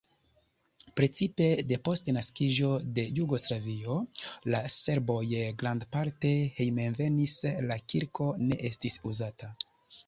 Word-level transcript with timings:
Precipe 0.99 1.49
depost 1.71 2.09
naskiĝo 2.17 2.71
de 2.97 3.05
Jugoslavio 3.19 3.99
la 4.55 4.63
serboj 4.79 5.21
grandparte 5.63 6.33
hejmenvenis, 6.59 7.39
la 7.71 7.81
kirko 7.95 8.33
ne 8.51 8.61
estis 8.75 9.01
uzata. 9.15 9.55